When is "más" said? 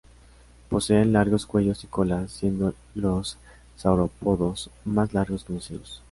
4.83-5.13